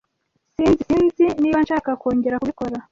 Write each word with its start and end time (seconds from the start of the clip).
S 0.57 0.61
Sinzi 0.61 0.77
Sinzi 0.87 1.23
niba 1.41 1.59
nshaka 1.63 1.89
kongera 2.01 2.41
kubikora. 2.41 2.75